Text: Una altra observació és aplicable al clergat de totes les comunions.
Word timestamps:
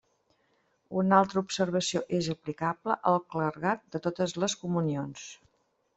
Una 1.01 1.19
altra 1.23 1.41
observació 1.43 2.01
és 2.21 2.29
aplicable 2.35 2.97
al 3.13 3.19
clergat 3.35 3.85
de 3.97 4.03
totes 4.07 4.35
les 4.45 4.57
comunions. 4.63 5.29